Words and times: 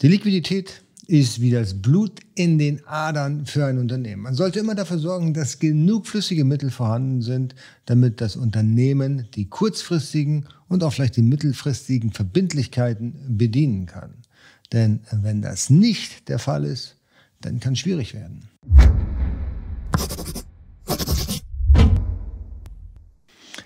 Die 0.00 0.06
Liquidität 0.06 0.84
ist 1.08 1.40
wie 1.40 1.50
das 1.50 1.82
Blut 1.82 2.20
in 2.36 2.56
den 2.56 2.86
Adern 2.86 3.46
für 3.46 3.66
ein 3.66 3.78
Unternehmen. 3.78 4.22
Man 4.22 4.34
sollte 4.34 4.60
immer 4.60 4.76
dafür 4.76 4.98
sorgen, 5.00 5.34
dass 5.34 5.58
genug 5.58 6.06
flüssige 6.06 6.44
Mittel 6.44 6.70
vorhanden 6.70 7.20
sind, 7.20 7.56
damit 7.84 8.20
das 8.20 8.36
Unternehmen 8.36 9.26
die 9.34 9.48
kurzfristigen 9.48 10.46
und 10.68 10.84
auch 10.84 10.92
vielleicht 10.92 11.16
die 11.16 11.22
mittelfristigen 11.22 12.12
Verbindlichkeiten 12.12 13.36
bedienen 13.36 13.86
kann. 13.86 14.14
Denn 14.72 15.00
wenn 15.10 15.42
das 15.42 15.68
nicht 15.68 16.28
der 16.28 16.38
Fall 16.38 16.64
ist, 16.64 16.94
dann 17.40 17.58
kann 17.58 17.72
es 17.72 17.80
schwierig 17.80 18.14
werden. 18.14 18.44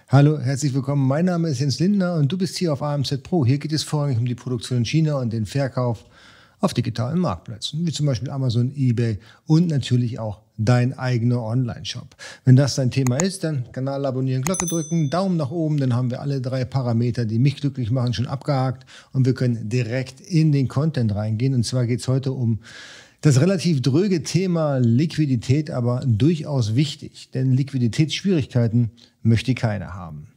Hallo, 0.08 0.38
herzlich 0.38 0.72
willkommen. 0.72 1.06
Mein 1.06 1.26
Name 1.26 1.48
ist 1.48 1.60
Jens 1.60 1.78
Lindner 1.78 2.14
und 2.14 2.32
du 2.32 2.38
bist 2.38 2.56
hier 2.56 2.72
auf 2.72 2.82
AMZ 2.82 3.22
Pro. 3.22 3.44
Hier 3.44 3.58
geht 3.58 3.72
es 3.72 3.82
vorrangig 3.82 4.16
um 4.16 4.24
die 4.24 4.34
Produktion 4.34 4.78
in 4.78 4.84
China 4.86 5.16
und 5.16 5.30
den 5.32 5.44
Verkauf 5.44 6.06
auf 6.62 6.72
digitalen 6.72 7.18
Marktplätzen, 7.18 7.84
wie 7.86 7.92
zum 7.92 8.06
Beispiel 8.06 8.30
Amazon, 8.30 8.72
eBay 8.74 9.18
und 9.46 9.66
natürlich 9.68 10.18
auch 10.20 10.40
dein 10.56 10.96
eigener 10.96 11.42
Online-Shop. 11.42 12.14
Wenn 12.44 12.54
das 12.54 12.76
dein 12.76 12.92
Thema 12.92 13.16
ist, 13.16 13.42
dann 13.42 13.70
Kanal 13.72 14.06
abonnieren, 14.06 14.42
Glocke 14.42 14.66
drücken, 14.66 15.10
Daumen 15.10 15.36
nach 15.36 15.50
oben, 15.50 15.78
dann 15.78 15.94
haben 15.94 16.10
wir 16.10 16.20
alle 16.20 16.40
drei 16.40 16.64
Parameter, 16.64 17.24
die 17.24 17.40
mich 17.40 17.56
glücklich 17.56 17.90
machen, 17.90 18.14
schon 18.14 18.28
abgehakt 18.28 18.86
und 19.12 19.26
wir 19.26 19.34
können 19.34 19.68
direkt 19.68 20.20
in 20.20 20.52
den 20.52 20.68
Content 20.68 21.14
reingehen. 21.14 21.54
Und 21.54 21.64
zwar 21.64 21.86
geht 21.86 22.00
es 22.00 22.06
heute 22.06 22.32
um 22.32 22.60
das 23.22 23.40
relativ 23.40 23.82
dröge 23.82 24.22
Thema 24.22 24.78
Liquidität, 24.78 25.70
aber 25.70 26.04
durchaus 26.06 26.76
wichtig, 26.76 27.30
denn 27.34 27.52
Liquiditätsschwierigkeiten 27.52 28.90
möchte 29.22 29.54
keiner 29.54 29.94
haben. 29.94 30.28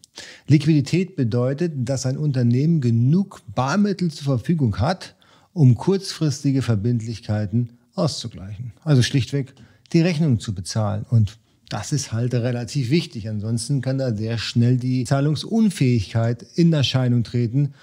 Liquidität 0.48 1.16
bedeutet, 1.16 1.74
dass 1.76 2.08
ein 2.08 2.18
Unternehmen 2.18 2.82
genug 2.82 3.42
Barmittel 3.54 4.10
zur 4.12 4.38
Verfügung 4.38 4.80
hat, 4.80 5.16
um 5.56 5.76
kurzfristige 5.76 6.62
Verbindlichkeiten 6.62 7.70
auszugleichen. 7.96 8.74
Also 8.84 9.02
schlichtweg 9.02 9.54
die 9.94 10.02
Rechnung 10.02 10.42
zu 10.42 10.54
bezahlen. 10.54 11.06
Und 11.10 11.38
das 11.70 11.94
ist 11.94 12.12
halt 12.12 12.34
relativ 12.34 12.90
wichtig. 12.90 13.30
Ansonsten 13.30 13.82
kann 13.82 13.98
da 13.98 14.14
sehr 14.14 14.38
schnell 14.38 14.76
die 14.76 15.06
Zahlungsunfähigkeit 15.06 16.46
in 16.56 16.74
Erscheinung 16.74 17.24
treten. 17.24 17.74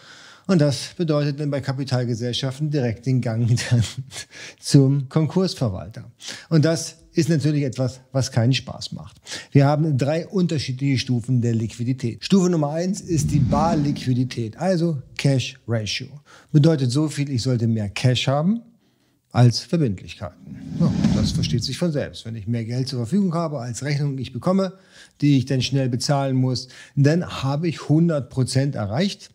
Und 0.47 0.61
das 0.61 0.91
bedeutet 0.99 1.41
dann 1.41 1.51
bei 1.51 1.63
Kapitalgesellschaften 1.63 2.71
direkt 2.71 3.07
den 3.07 3.23
Gang 3.23 3.59
zum 4.61 5.09
Konkursverwalter. 5.09 6.05
Und 6.51 6.67
das 6.67 6.99
ist 7.15 7.29
natürlich 7.29 7.65
etwas, 7.65 8.01
was 8.13 8.33
keinen 8.33 8.53
Spaß 8.53 8.93
macht. 8.93 9.21
Wir 9.51 9.67
haben 9.67 9.99
drei 9.99 10.27
unterschiedliche 10.27 10.99
Stufen 10.99 11.43
der 11.43 11.55
Liquidität. 11.55 12.25
Stufe 12.25 12.49
Nummer 12.49 12.71
eins 12.71 13.01
ist 13.01 13.31
die 13.31 13.39
Barliquidität, 13.39 14.57
also 14.57 15.03
Cash 15.19 15.59
Ratio. 15.69 16.09
Bedeutet 16.53 16.91
so 16.91 17.09
viel, 17.09 17.31
ich 17.31 17.43
sollte 17.43 17.67
mehr 17.67 17.89
Cash 17.91 18.29
haben 18.29 18.63
als 19.31 19.61
Verbindlichkeiten. 19.61 20.57
Ja, 20.79 20.93
das 21.17 21.33
versteht 21.33 21.65
sich 21.65 21.79
von 21.79 21.91
selbst. 21.91 22.25
Wenn 22.27 22.37
ich 22.37 22.47
mehr 22.47 22.65
Geld 22.65 22.89
zur 22.89 22.99
Verfügung 23.01 23.35
habe 23.35 23.61
als 23.61 23.83
Rechnung 23.83 24.19
ich 24.19 24.33
bekomme, 24.33 24.75
die 25.21 25.39
ich 25.39 25.47
dann 25.47 25.63
schnell 25.63 25.89
bezahlen 25.89 26.37
muss, 26.37 26.69
dann 26.97 27.43
habe 27.43 27.69
ich 27.69 27.83
100 27.83 28.29
Prozent 28.29 28.75
erreicht. 28.75 29.31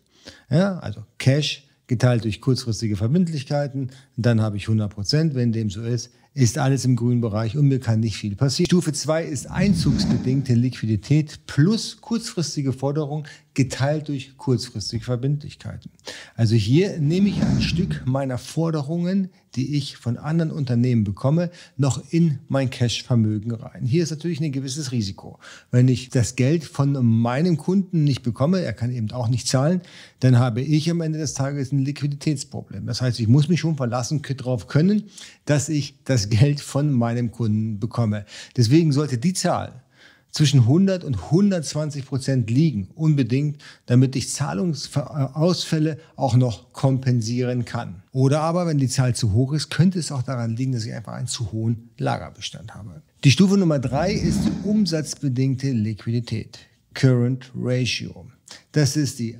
Ja, 0.50 0.78
also 0.78 1.04
Cash 1.18 1.64
geteilt 1.88 2.24
durch 2.24 2.40
kurzfristige 2.40 2.96
Verbindlichkeiten, 2.96 3.90
dann 4.16 4.40
habe 4.40 4.56
ich 4.56 4.64
100 4.64 4.92
Prozent. 4.92 5.34
Wenn 5.34 5.52
dem 5.52 5.70
so 5.70 5.82
ist, 5.82 6.10
ist 6.38 6.56
alles 6.56 6.84
im 6.84 6.94
grünen 6.94 7.20
Bereich 7.20 7.56
und 7.56 7.66
mir 7.66 7.80
kann 7.80 7.98
nicht 7.98 8.16
viel 8.16 8.36
passieren. 8.36 8.68
Stufe 8.68 8.92
2 8.92 9.24
ist 9.24 9.50
einzugsbedingte 9.50 10.54
Liquidität 10.54 11.40
plus 11.46 12.00
kurzfristige 12.00 12.72
Forderung 12.72 13.26
geteilt 13.54 14.06
durch 14.06 14.36
kurzfristige 14.36 15.04
Verbindlichkeiten. 15.04 15.90
Also 16.36 16.54
hier 16.54 17.00
nehme 17.00 17.28
ich 17.28 17.42
ein 17.42 17.60
Stück 17.60 18.04
meiner 18.06 18.38
Forderungen, 18.38 19.30
die 19.56 19.76
ich 19.76 19.96
von 19.96 20.16
anderen 20.16 20.50
Unternehmen 20.50 21.04
bekomme, 21.04 21.50
noch 21.76 22.02
in 22.10 22.38
mein 22.48 22.70
Cash-Vermögen 22.70 23.52
rein. 23.52 23.84
Hier 23.84 24.02
ist 24.02 24.10
natürlich 24.10 24.40
ein 24.40 24.52
gewisses 24.52 24.92
Risiko. 24.92 25.38
Wenn 25.70 25.88
ich 25.88 26.10
das 26.10 26.36
Geld 26.36 26.64
von 26.64 26.92
meinem 27.04 27.56
Kunden 27.56 28.04
nicht 28.04 28.22
bekomme, 28.22 28.60
er 28.60 28.72
kann 28.72 28.90
eben 28.90 29.10
auch 29.10 29.28
nicht 29.28 29.48
zahlen, 29.48 29.80
dann 30.20 30.38
habe 30.38 30.60
ich 30.60 30.90
am 30.90 31.00
Ende 31.00 31.18
des 31.18 31.34
Tages 31.34 31.72
ein 31.72 31.84
Liquiditätsproblem. 31.84 32.86
Das 32.86 33.00
heißt, 33.00 33.20
ich 33.20 33.28
muss 33.28 33.48
mich 33.48 33.60
schon 33.60 33.76
verlassen 33.76 34.22
darauf 34.36 34.66
können, 34.66 35.04
dass 35.44 35.68
ich 35.68 35.94
das 36.04 36.28
Geld 36.28 36.60
von 36.60 36.92
meinem 36.92 37.30
Kunden 37.30 37.78
bekomme. 37.78 38.24
Deswegen 38.56 38.92
sollte 38.92 39.18
die 39.18 39.32
Zahl 39.32 39.82
zwischen 40.30 40.60
100 40.60 41.04
und 41.04 41.16
120 41.16 42.06
Prozent 42.06 42.50
liegen, 42.50 42.88
unbedingt, 42.94 43.62
damit 43.86 44.14
ich 44.16 44.30
Zahlungsausfälle 44.30 45.98
auch 46.16 46.36
noch 46.36 46.72
kompensieren 46.72 47.64
kann. 47.64 48.02
Oder 48.12 48.40
aber, 48.40 48.66
wenn 48.66 48.78
die 48.78 48.88
Zahl 48.88 49.14
zu 49.14 49.32
hoch 49.32 49.52
ist, 49.52 49.70
könnte 49.70 49.98
es 49.98 50.12
auch 50.12 50.22
daran 50.22 50.56
liegen, 50.56 50.72
dass 50.72 50.84
ich 50.84 50.92
einfach 50.92 51.14
einen 51.14 51.26
zu 51.26 51.52
hohen 51.52 51.90
Lagerbestand 51.98 52.74
habe. 52.74 53.02
Die 53.24 53.30
Stufe 53.30 53.56
Nummer 53.56 53.78
drei 53.78 54.12
ist 54.12 54.40
die 54.44 54.68
umsatzbedingte 54.68 55.70
Liquidität, 55.70 56.58
Current 56.94 57.50
Ratio. 57.54 58.26
Das 58.72 58.96
ist 58.96 59.18
die 59.18 59.38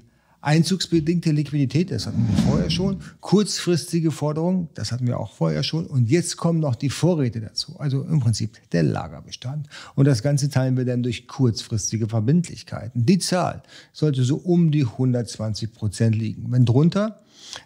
Einzugsbedingte 0.49 1.31
Liquidität, 1.31 1.91
das 1.91 2.07
hatten 2.07 2.27
wir 2.27 2.43
vorher 2.45 2.71
schon. 2.71 3.01
Kurzfristige 3.21 4.11
Forderungen, 4.11 4.71
das 4.73 4.93
hatten 4.93 5.07
wir 5.07 5.21
auch 5.21 5.35
vorher 5.35 5.63
schon. 5.63 5.87
Und 5.87 6.09
jetzt 6.09 6.39
kommen 6.39 6.59
noch 6.61 6.75
die 6.75 6.89
Vorräte 6.89 7.43
dazu. 7.43 7.79
Also 7.79 8.03
im 8.05 8.21
Prinzip 8.21 8.57
der 8.73 8.83
Lagerbestand. 8.83 9.69
Und 9.95 10.07
das 10.07 10.23
Ganze 10.23 10.49
teilen 10.49 10.79
wir 10.79 10.87
dann 10.87 11.03
durch 11.03 11.29
kurzfristige 11.29 12.09
Verbindlichkeiten. 12.09 13.05
Die 13.05 13.19
Zahl 13.19 13.63
sollte 13.93 14.25
so 14.25 14.37
um 14.37 14.71
die 14.71 14.85
120 14.85 15.75
Prozent 15.75 16.17
liegen. 16.17 16.51
Wenn 16.51 16.65
drunter, 16.65 17.21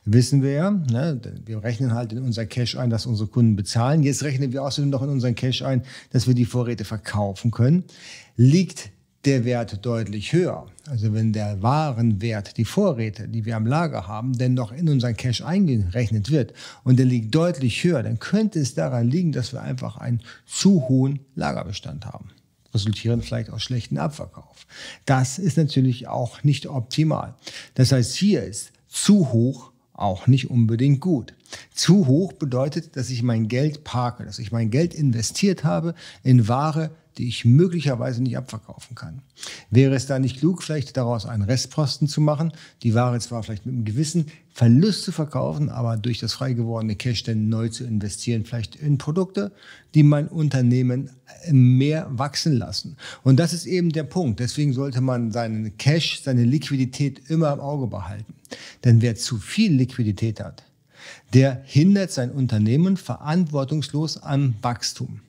wissen 0.04 0.43
wir 0.43 0.50
ja, 0.50 0.70
ne, 0.72 1.20
wir 1.44 1.62
rechnen 1.62 1.94
halt 1.94 2.12
in 2.12 2.19
unser 2.19 2.47
Cash 2.47 2.76
ein, 2.76 2.91
dass 2.91 3.06
unsere 3.06 3.28
Kunden 3.28 3.54
bezahlen. 3.54 4.03
Jetzt 4.03 4.25
rechnen 4.25 4.53
wir 4.53 4.64
außerdem 4.64 4.91
noch 4.91 5.03
in 5.03 5.09
unseren 5.09 5.37
Cash 5.37 5.62
ein, 5.62 5.82
dass 6.10 6.26
wir 6.26 6.34
die 6.34 6.47
Vorräte 6.47 6.84
verkaufen 6.84 7.53
können. 7.53 7.84
Liegt 8.37 8.91
der 9.25 9.44
Wert 9.44 9.84
deutlich 9.84 10.33
höher. 10.33 10.66
Also 10.88 11.12
wenn 11.12 11.33
der 11.33 11.62
Warenwert, 11.62 12.56
die 12.56 12.65
Vorräte, 12.65 13.28
die 13.28 13.44
wir 13.44 13.56
am 13.56 13.66
Lager 13.66 14.09
haben, 14.09 14.37
denn 14.37 14.55
noch 14.55 14.72
in 14.72 14.88
unseren 14.88 15.16
Cash 15.16 15.43
eingerechnet 15.43 16.31
wird 16.31 16.53
und 16.83 16.99
der 16.99 17.06
liegt 17.06 17.34
deutlich 17.34 17.84
höher, 17.84 18.03
dann 18.03 18.19
könnte 18.19 18.59
es 18.59 18.75
daran 18.75 19.09
liegen, 19.09 19.32
dass 19.32 19.53
wir 19.53 19.62
einfach 19.62 19.97
einen 19.97 20.21
zu 20.47 20.88
hohen 20.88 21.21
Lagerbestand 21.37 22.06
haben. 22.06 22.31
Resultieren 22.75 23.22
vielleicht 23.22 23.50
aus 23.50 23.62
schlechten 23.62 23.99
Abverkauf. 23.99 24.66
Das 25.05 25.38
ist 25.38 25.56
natürlich 25.56 26.09
auch 26.09 26.43
nicht 26.43 26.66
optimal. 26.66 27.34
Das 27.75 27.93
heißt, 27.93 28.15
hier 28.15 28.43
ist 28.43 28.72
zu 28.88 29.32
hoch 29.32 29.72
auch 29.93 30.27
nicht 30.27 30.50
unbedingt 30.50 31.00
gut. 31.00 31.34
Zu 31.75 32.06
hoch 32.06 32.32
bedeutet, 32.32 32.97
dass 32.97 33.11
ich 33.11 33.22
mein 33.22 33.49
Geld 33.49 33.84
parke, 33.84 34.25
dass 34.25 34.38
ich 34.38 34.53
mein 34.53 34.71
Geld 34.71 34.94
investiert 34.94 35.65
habe 35.65 35.94
in 36.22 36.49
Ware, 36.49 36.91
die 37.19 37.28
ich 37.28 37.45
möglicherweise 37.45 38.23
nicht 38.23 38.37
abverkaufen 38.37 38.95
kann. 38.95 39.23
Wäre 39.71 39.95
es 39.95 40.06
da 40.06 40.19
nicht 40.19 40.39
klug, 40.39 40.62
vielleicht 40.62 40.97
daraus 40.97 41.27
einen 41.27 41.43
Restposten 41.43 42.09
zu 42.09 42.21
machen, 42.21 42.53
die 42.83 42.95
Ware 42.95 43.19
zwar 43.21 43.43
vielleicht 43.43 43.67
mit 43.67 43.75
einem 43.75 43.84
gewissen 43.84 44.27
Verlust 44.55 45.05
zu 45.05 45.12
verkaufen, 45.12 45.71
aber 45.71 45.97
durch 45.97 46.19
das 46.19 46.34
frei 46.34 46.53
gewordene 46.53 46.95
Cash 46.95 47.23
dann 47.23 47.49
neu 47.49 47.69
zu 47.69 47.84
investieren, 47.84 48.45
vielleicht 48.45 48.77
in 48.77 48.99
Produkte, 48.99 49.53
die 49.95 50.03
mein 50.03 50.28
Unternehmen 50.28 51.11
mehr 51.50 52.06
wachsen 52.11 52.56
lassen. 52.56 52.97
Und 53.23 53.39
das 53.39 53.53
ist 53.53 53.67
eben 53.67 53.91
der 53.91 54.05
Punkt. 54.05 54.41
Deswegen 54.41 54.73
sollte 54.73 55.00
man 55.00 55.33
seinen 55.33 55.77
Cash, 55.79 56.23
seine 56.23 56.44
Liquidität 56.44 57.31
immer 57.31 57.53
im 57.53 57.61
Auge 57.61 57.87
behalten. 57.87 58.34
Denn 58.84 59.00
wer 59.00 59.17
zu 59.17 59.39
viel 59.39 59.73
Liquidität 59.73 60.41
hat, 60.41 60.65
der 61.33 61.62
hindert 61.65 62.12
sein 62.12 62.31
Unternehmen 62.31 62.97
verantwortungslos 62.97 64.19
am 64.19 64.55
Wachstum 64.62 65.21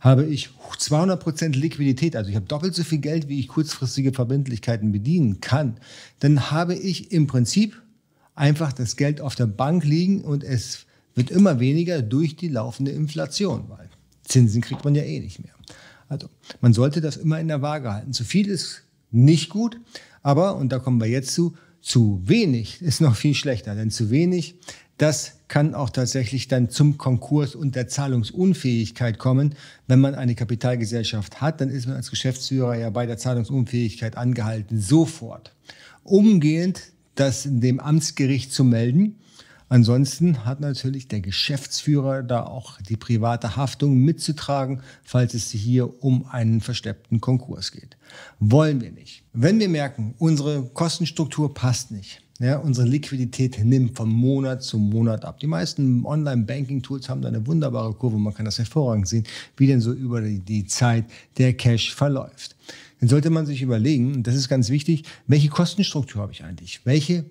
habe 0.00 0.24
ich 0.24 0.50
200% 0.78 1.56
Liquidität, 1.56 2.16
also 2.16 2.30
ich 2.30 2.36
habe 2.36 2.46
doppelt 2.46 2.74
so 2.74 2.84
viel 2.84 2.98
Geld, 2.98 3.28
wie 3.28 3.40
ich 3.40 3.48
kurzfristige 3.48 4.12
Verbindlichkeiten 4.12 4.92
bedienen 4.92 5.40
kann, 5.40 5.78
dann 6.20 6.50
habe 6.50 6.74
ich 6.74 7.12
im 7.12 7.26
Prinzip 7.26 7.80
einfach 8.34 8.72
das 8.72 8.96
Geld 8.96 9.20
auf 9.20 9.34
der 9.34 9.46
Bank 9.46 9.84
liegen 9.84 10.22
und 10.22 10.44
es 10.44 10.86
wird 11.14 11.30
immer 11.30 11.58
weniger 11.58 12.00
durch 12.02 12.36
die 12.36 12.48
laufende 12.48 12.92
Inflation, 12.92 13.64
weil 13.68 13.88
Zinsen 14.22 14.60
kriegt 14.60 14.84
man 14.84 14.94
ja 14.94 15.02
eh 15.02 15.20
nicht 15.20 15.42
mehr. 15.42 15.54
Also 16.08 16.28
man 16.60 16.72
sollte 16.72 17.00
das 17.00 17.16
immer 17.16 17.40
in 17.40 17.48
der 17.48 17.62
Waage 17.62 17.92
halten. 17.92 18.12
Zu 18.12 18.24
viel 18.24 18.48
ist 18.48 18.82
nicht 19.10 19.50
gut, 19.50 19.80
aber, 20.22 20.56
und 20.56 20.70
da 20.70 20.78
kommen 20.78 21.00
wir 21.00 21.08
jetzt 21.08 21.34
zu, 21.34 21.54
zu 21.80 22.20
wenig 22.24 22.82
ist 22.82 23.00
noch 23.00 23.16
viel 23.16 23.34
schlechter, 23.34 23.74
denn 23.74 23.90
zu 23.90 24.10
wenig 24.10 24.56
das 24.98 25.34
kann 25.46 25.74
auch 25.74 25.90
tatsächlich 25.90 26.48
dann 26.48 26.70
zum 26.70 26.98
Konkurs 26.98 27.54
und 27.54 27.76
der 27.76 27.88
Zahlungsunfähigkeit 27.88 29.18
kommen. 29.18 29.54
Wenn 29.86 30.00
man 30.00 30.16
eine 30.16 30.34
Kapitalgesellschaft 30.34 31.40
hat, 31.40 31.60
dann 31.60 31.70
ist 31.70 31.86
man 31.86 31.96
als 31.96 32.10
Geschäftsführer 32.10 32.74
ja 32.74 32.90
bei 32.90 33.06
der 33.06 33.16
Zahlungsunfähigkeit 33.16 34.16
angehalten, 34.16 34.78
sofort 34.80 35.54
umgehend 36.02 36.82
das 37.14 37.46
dem 37.48 37.80
Amtsgericht 37.80 38.52
zu 38.52 38.64
melden 38.64 39.16
Ansonsten 39.70 40.44
hat 40.46 40.60
natürlich 40.60 41.08
der 41.08 41.20
Geschäftsführer 41.20 42.22
da 42.22 42.44
auch 42.44 42.80
die 42.80 42.96
private 42.96 43.56
Haftung 43.56 43.98
mitzutragen, 43.98 44.80
falls 45.04 45.34
es 45.34 45.50
hier 45.50 46.02
um 46.02 46.26
einen 46.26 46.60
versteppten 46.60 47.20
Konkurs 47.20 47.70
geht. 47.72 47.96
Wollen 48.40 48.80
wir 48.80 48.92
nicht. 48.92 49.24
Wenn 49.34 49.60
wir 49.60 49.68
merken, 49.68 50.14
unsere 50.18 50.64
Kostenstruktur 50.64 51.52
passt 51.52 51.90
nicht, 51.90 52.22
Ja, 52.40 52.58
unsere 52.58 52.86
Liquidität 52.86 53.62
nimmt 53.64 53.96
von 53.96 54.08
Monat 54.08 54.62
zu 54.62 54.78
Monat 54.78 55.24
ab. 55.24 55.40
Die 55.40 55.48
meisten 55.48 56.06
Online-Banking-Tools 56.06 57.08
haben 57.08 57.20
da 57.20 57.28
eine 57.28 57.44
wunderbare 57.46 57.92
Kurve. 57.94 58.16
Man 58.16 58.32
kann 58.32 58.44
das 58.44 58.58
hervorragend 58.58 59.08
sehen, 59.08 59.24
wie 59.56 59.66
denn 59.66 59.80
so 59.80 59.92
über 59.92 60.20
die, 60.20 60.64
Zeit 60.66 61.04
der 61.36 61.54
Cash 61.54 61.94
verläuft. 61.94 62.54
Dann 63.00 63.08
sollte 63.08 63.30
man 63.30 63.44
sich 63.44 63.60
überlegen, 63.60 64.14
und 64.14 64.26
das 64.26 64.36
ist 64.36 64.48
ganz 64.48 64.70
wichtig, 64.70 65.04
welche 65.26 65.48
Kostenstruktur 65.48 66.22
habe 66.22 66.32
ich 66.32 66.44
eigentlich? 66.44 66.86
Welche 66.86 67.24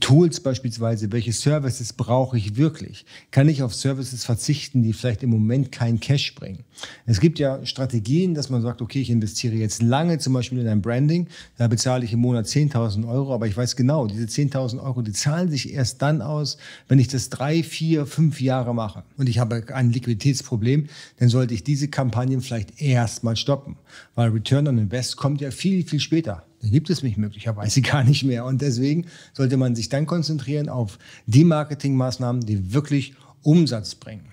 Tools 0.00 0.40
beispielsweise, 0.40 1.10
welche 1.12 1.32
Services 1.32 1.94
brauche 1.94 2.36
ich 2.36 2.56
wirklich? 2.56 3.06
Kann 3.30 3.48
ich 3.48 3.62
auf 3.62 3.74
Services 3.74 4.22
verzichten, 4.22 4.82
die 4.82 4.92
vielleicht 4.92 5.22
im 5.22 5.30
Moment 5.30 5.72
keinen 5.72 5.98
Cash 5.98 6.34
bringen? 6.34 6.64
Es 7.06 7.20
gibt 7.20 7.38
ja 7.38 7.64
Strategien, 7.64 8.34
dass 8.34 8.50
man 8.50 8.60
sagt, 8.60 8.82
okay, 8.82 9.00
ich 9.00 9.08
investiere 9.08 9.54
jetzt 9.54 9.80
lange 9.80 10.18
zum 10.18 10.34
Beispiel 10.34 10.58
in 10.58 10.68
ein 10.68 10.82
Branding, 10.82 11.26
da 11.56 11.68
bezahle 11.68 12.04
ich 12.04 12.12
im 12.12 12.20
Monat 12.20 12.44
10.000 12.44 13.08
Euro, 13.08 13.32
aber 13.32 13.46
ich 13.46 13.56
weiß 13.56 13.76
genau, 13.76 14.06
diese 14.06 14.26
10.000 14.26 14.82
Euro, 14.82 15.00
die 15.00 15.12
zahlen 15.12 15.48
sich 15.48 15.72
erst 15.72 16.02
dann 16.02 16.20
aus, 16.20 16.58
wenn 16.88 16.98
ich 16.98 17.08
das 17.08 17.30
drei, 17.30 17.62
vier, 17.62 18.04
fünf 18.04 18.42
Jahre 18.42 18.74
mache 18.74 19.04
und 19.16 19.26
ich 19.26 19.38
habe 19.38 19.64
ein 19.72 19.90
Liquiditätsproblem, 19.90 20.88
dann 21.18 21.30
sollte 21.30 21.54
ich 21.54 21.64
diese 21.64 21.88
Kampagnen 21.88 22.42
vielleicht 22.42 22.82
erstmal 22.82 23.36
stoppen, 23.36 23.76
weil 24.14 24.28
Return 24.28 24.68
on 24.68 24.76
Invest 24.76 25.16
kommt 25.16 25.40
ja 25.40 25.50
viel, 25.50 25.82
viel 25.86 26.00
später 26.00 26.44
dann 26.60 26.70
gibt 26.70 26.90
es 26.90 27.02
mich 27.02 27.16
möglicherweise 27.16 27.80
gar 27.82 28.04
nicht 28.04 28.24
mehr. 28.24 28.44
Und 28.44 28.62
deswegen 28.62 29.06
sollte 29.32 29.56
man 29.56 29.74
sich 29.74 29.88
dann 29.88 30.06
konzentrieren 30.06 30.68
auf 30.68 30.98
die 31.26 31.44
Marketingmaßnahmen, 31.44 32.44
die 32.44 32.72
wirklich 32.72 33.14
Umsatz 33.42 33.94
bringen. 33.94 34.32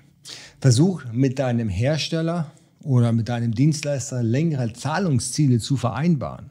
Versuch 0.59 1.03
mit 1.11 1.39
deinem 1.39 1.69
Hersteller 1.69 2.51
oder 2.81 3.11
mit 3.11 3.29
deinem 3.29 3.53
Dienstleister 3.53 4.23
längere 4.23 4.73
Zahlungsziele 4.73 5.59
zu 5.59 5.77
vereinbaren. 5.77 6.49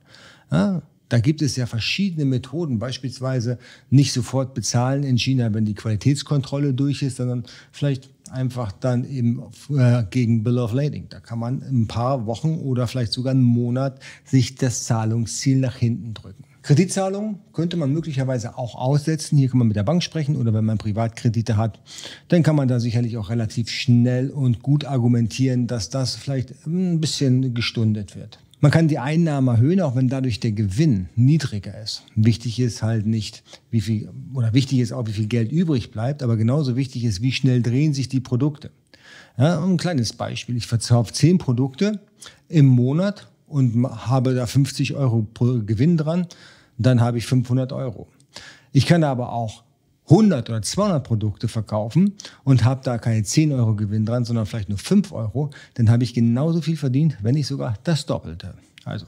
Ja, 0.51 0.83
da 1.09 1.19
gibt 1.21 1.43
es 1.43 1.57
ja 1.57 1.67
verschiedene 1.67 2.25
Methoden, 2.25 2.79
beispielsweise 2.79 3.59
nicht 3.91 4.13
sofort 4.13 4.55
bezahlen 4.55 5.03
in 5.03 5.19
China, 5.19 5.53
wenn 5.53 5.65
die 5.65 5.75
Qualitätskontrolle 5.75 6.75
durch 6.75 7.03
ist, 7.03 7.17
sondern 7.17 7.45
vielleicht 7.73 8.11
einfach 8.31 8.73
dann 8.73 9.05
eben 9.05 9.43
äh, 9.71 10.05
gegen 10.11 10.43
Bill 10.45 10.59
of 10.59 10.73
Lading. 10.73 11.09
Da 11.09 11.21
kann 11.21 11.39
man 11.39 11.63
ein 11.63 11.87
paar 11.87 12.27
Wochen 12.27 12.59
oder 12.59 12.87
vielleicht 12.87 13.13
sogar 13.13 13.33
einen 13.33 13.43
Monat 13.43 14.01
sich 14.25 14.55
das 14.55 14.85
Zahlungsziel 14.85 15.59
nach 15.59 15.77
hinten 15.77 16.15
drücken. 16.15 16.45
Kreditzahlungen 16.65 17.41
könnte 17.53 17.77
man 17.77 17.93
möglicherweise 17.93 18.57
auch 18.57 18.75
aussetzen. 18.75 19.37
Hier 19.37 19.51
kann 19.51 19.59
man 19.59 19.69
mit 19.69 19.77
der 19.77 19.83
Bank 19.83 20.03
sprechen 20.03 20.37
oder 20.37 20.55
wenn 20.55 20.65
man 20.65 20.79
Privatkredite 20.79 21.59
hat, 21.59 21.79
dann 22.29 22.43
kann 22.43 22.57
man 22.57 22.69
da 22.69 22.81
sicherlich 22.81 23.19
auch 23.19 23.29
relativ 23.29 23.69
schnell 23.69 24.31
und 24.31 24.63
gut 24.63 24.87
argumentieren, 24.87 25.67
dass 25.67 25.91
das 25.91 26.17
vielleicht 26.17 26.67
ein 26.67 27.01
bisschen 27.01 27.53
gestundet 27.53 28.17
wird. 28.17 28.39
Man 28.65 28.71
kann 28.71 28.89
die 28.89 28.99
Einnahmen 28.99 29.49
erhöhen, 29.49 29.83
auch 29.83 29.95
wenn 29.95 30.09
dadurch 30.09 30.41
der 30.41 30.53
Gewinn 30.53 31.11
niedriger 31.17 31.79
ist. 31.83 32.03
Wichtig 32.15 32.59
ist 32.59 32.83
halt 32.83 33.05
nicht, 33.05 33.45
wie 33.71 33.83
viel, 33.83 34.09
oder 34.33 34.55
wichtig 34.55 34.79
ist 34.79 34.91
auch, 34.91 35.07
wie 35.07 35.13
viel 35.13 35.27
Geld 35.27 35.53
übrig 35.53 35.91
bleibt, 35.91 36.23
aber 36.23 36.39
genauso 36.39 36.75
wichtig 36.75 37.05
ist, 37.05 37.21
wie 37.21 37.31
schnell 37.31 37.61
drehen 37.61 37.93
sich 37.93 38.09
die 38.09 38.21
Produkte. 38.21 38.71
Ja, 39.37 39.63
ein 39.63 39.77
kleines 39.77 40.15
Beispiel. 40.15 40.57
Ich 40.57 40.67
verkaufe 40.67 41.13
zehn 41.13 41.37
Produkte 41.37 42.01
im 42.49 42.65
Monat 42.65 43.29
und 43.49 43.87
habe 43.87 44.33
da 44.33 44.47
50 44.47 44.95
Euro 44.95 45.27
pro 45.35 45.61
Gewinn 45.63 45.99
dran, 45.99 46.27
dann 46.79 47.03
habe 47.03 47.19
ich 47.19 47.27
500 47.27 47.71
Euro. 47.71 48.09
Ich 48.73 48.87
kann 48.87 49.05
aber 49.05 49.35
auch 49.35 49.64
100 50.09 50.51
oder 50.51 50.63
200 50.63 51.03
Produkte 51.03 51.49
verkaufen 51.49 52.15
und 52.45 52.65
habe 52.65 52.83
da 52.85 52.99
keine 52.99 53.23
10 53.23 53.53
Euro 53.53 53.75
Gewinn 53.75 54.05
dran, 54.05 54.25
sondern 54.25 54.47
vielleicht 54.47 54.69
nur 54.69 54.79
5 54.79 55.13
Euro, 55.13 55.51
dann 55.75 55.91
habe 55.91 56.05
ich 56.05 56.13
genauso 56.13 56.61
viel 56.61 56.77
verdient, 56.77 57.17
wenn 57.23 57.35
nicht 57.35 57.47
sogar 57.47 57.79
das 57.85 58.05
Doppelte. 58.05 58.55
Also 58.85 59.07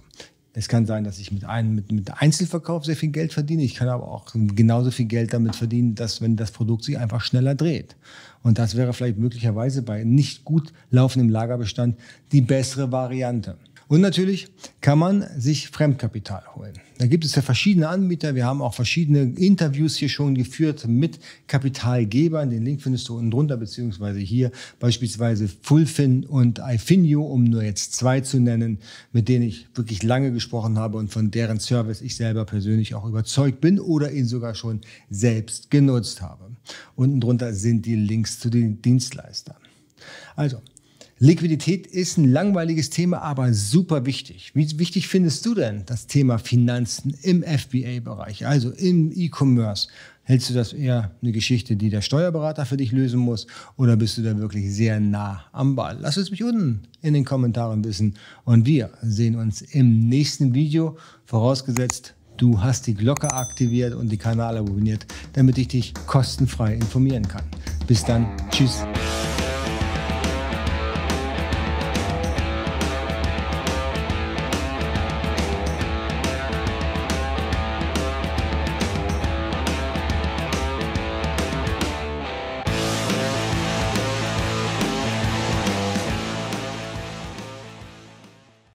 es 0.58 0.68
kann 0.68 0.86
sein, 0.86 1.04
dass 1.04 1.18
ich 1.18 1.30
mit 1.32 1.44
einem 1.44 1.74
mit, 1.74 1.92
mit 1.92 2.22
Einzelverkauf 2.22 2.86
sehr 2.86 2.96
viel 2.96 3.10
Geld 3.10 3.34
verdiene. 3.34 3.62
Ich 3.62 3.74
kann 3.74 3.88
aber 3.88 4.08
auch 4.08 4.24
genauso 4.32 4.90
viel 4.90 5.04
Geld 5.04 5.34
damit 5.34 5.54
verdienen, 5.54 5.94
dass 5.94 6.22
wenn 6.22 6.36
das 6.36 6.50
Produkt 6.50 6.84
sich 6.84 6.98
einfach 6.98 7.20
schneller 7.20 7.54
dreht. 7.54 7.94
Und 8.42 8.58
das 8.58 8.74
wäre 8.74 8.94
vielleicht 8.94 9.18
möglicherweise 9.18 9.82
bei 9.82 10.02
nicht 10.02 10.46
gut 10.46 10.72
laufendem 10.90 11.28
Lagerbestand 11.28 11.98
die 12.32 12.40
bessere 12.40 12.90
Variante. 12.90 13.58
Und 13.88 14.00
natürlich 14.00 14.48
kann 14.80 14.98
man 14.98 15.24
sich 15.38 15.68
Fremdkapital 15.68 16.42
holen. 16.56 16.72
Da 16.98 17.06
gibt 17.06 17.24
es 17.24 17.34
ja 17.36 17.42
verschiedene 17.42 17.88
Anbieter. 17.88 18.34
Wir 18.34 18.44
haben 18.44 18.60
auch 18.60 18.74
verschiedene 18.74 19.20
Interviews 19.38 19.96
hier 19.96 20.08
schon 20.08 20.34
geführt 20.34 20.88
mit 20.88 21.20
Kapitalgebern. 21.46 22.50
Den 22.50 22.64
Link 22.64 22.82
findest 22.82 23.08
du 23.08 23.16
unten 23.16 23.30
drunter, 23.30 23.56
beziehungsweise 23.56 24.18
hier 24.18 24.50
beispielsweise 24.80 25.48
Fullfin 25.62 26.24
und 26.24 26.58
iFinio, 26.58 27.22
um 27.22 27.44
nur 27.44 27.62
jetzt 27.62 27.92
zwei 27.92 28.22
zu 28.22 28.40
nennen, 28.40 28.78
mit 29.12 29.28
denen 29.28 29.44
ich 29.44 29.68
wirklich 29.74 30.02
lange 30.02 30.32
gesprochen 30.32 30.78
habe 30.78 30.96
und 30.98 31.12
von 31.12 31.30
deren 31.30 31.60
Service 31.60 32.00
ich 32.00 32.16
selber 32.16 32.44
persönlich 32.44 32.94
auch 32.94 33.06
überzeugt 33.06 33.60
bin 33.60 33.78
oder 33.78 34.10
ihn 34.10 34.26
sogar 34.26 34.56
schon 34.56 34.80
selbst 35.10 35.70
genutzt 35.70 36.22
habe. 36.22 36.50
Unten 36.96 37.20
drunter 37.20 37.54
sind 37.54 37.86
die 37.86 37.96
Links 37.96 38.40
zu 38.40 38.50
den 38.50 38.82
Dienstleistern. 38.82 39.56
Also, 40.34 40.60
Liquidität 41.18 41.86
ist 41.86 42.18
ein 42.18 42.30
langweiliges 42.30 42.90
Thema, 42.90 43.22
aber 43.22 43.54
super 43.54 44.04
wichtig. 44.04 44.50
Wie 44.52 44.78
wichtig 44.78 45.08
findest 45.08 45.46
du 45.46 45.54
denn 45.54 45.84
das 45.86 46.06
Thema 46.06 46.38
Finanzen 46.38 47.16
im 47.22 47.42
FBA-Bereich, 47.42 48.46
also 48.46 48.70
im 48.70 49.10
E-Commerce? 49.14 49.88
Hältst 50.24 50.50
du 50.50 50.54
das 50.54 50.74
eher 50.74 51.12
eine 51.22 51.32
Geschichte, 51.32 51.74
die 51.76 51.88
der 51.88 52.02
Steuerberater 52.02 52.66
für 52.66 52.76
dich 52.76 52.92
lösen 52.92 53.18
muss, 53.18 53.46
oder 53.78 53.96
bist 53.96 54.18
du 54.18 54.22
da 54.22 54.36
wirklich 54.36 54.70
sehr 54.74 55.00
nah 55.00 55.44
am 55.52 55.74
Ball? 55.74 55.96
Lass 55.98 56.18
es 56.18 56.30
mich 56.30 56.44
unten 56.44 56.82
in 57.00 57.14
den 57.14 57.24
Kommentaren 57.24 57.82
wissen 57.82 58.16
und 58.44 58.66
wir 58.66 58.90
sehen 59.00 59.36
uns 59.36 59.62
im 59.62 60.10
nächsten 60.10 60.52
Video, 60.52 60.98
vorausgesetzt, 61.24 62.12
du 62.36 62.60
hast 62.60 62.86
die 62.88 62.94
Glocke 62.94 63.32
aktiviert 63.32 63.94
und 63.94 64.10
die 64.10 64.18
Kanäle 64.18 64.58
abonniert, 64.58 65.06
damit 65.32 65.56
ich 65.56 65.68
dich 65.68 65.94
kostenfrei 66.06 66.74
informieren 66.74 67.26
kann. 67.26 67.44
Bis 67.86 68.04
dann, 68.04 68.26
tschüss. 68.50 68.82